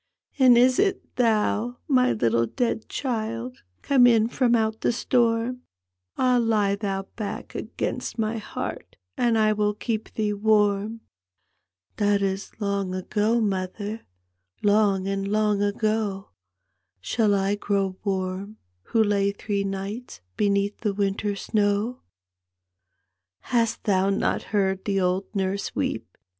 [0.39, 5.59] "And is it thou, my little dead child, Come in from out the stonn?
[6.17, 11.01] Ah, lie thou back against my heart, And I will keep thee wann!"
[11.97, 14.01] That is long ago, mother,
[14.63, 16.29] Lang and long ago!
[16.99, 21.99] Shall I grow warm who lay three nights Beneath the winter snowf"
[23.53, 26.17] Hast thou not heard the old nurse weep?